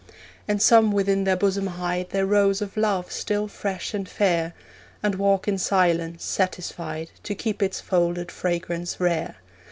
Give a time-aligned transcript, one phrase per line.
[0.47, 4.55] And some within their bosom hide Their rose of love still fresh and fair,
[5.03, 9.35] And walk in silence, satisfied To keep its folded fragrance rare.